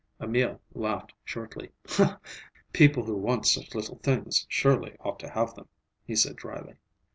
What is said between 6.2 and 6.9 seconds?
dryly.